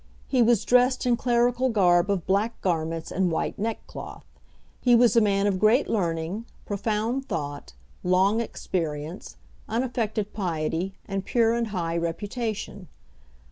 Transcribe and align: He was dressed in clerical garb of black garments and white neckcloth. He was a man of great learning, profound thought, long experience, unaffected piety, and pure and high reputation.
He 0.27 0.41
was 0.41 0.65
dressed 0.65 1.05
in 1.05 1.15
clerical 1.15 1.69
garb 1.69 2.09
of 2.09 2.25
black 2.25 2.59
garments 2.61 3.11
and 3.11 3.29
white 3.31 3.59
neckcloth. 3.59 4.25
He 4.81 4.95
was 4.95 5.15
a 5.15 5.21
man 5.21 5.45
of 5.45 5.59
great 5.59 5.87
learning, 5.87 6.47
profound 6.65 7.27
thought, 7.29 7.73
long 8.03 8.41
experience, 8.41 9.35
unaffected 9.69 10.33
piety, 10.33 10.95
and 11.07 11.23
pure 11.23 11.53
and 11.53 11.67
high 11.67 11.97
reputation. 11.97 12.87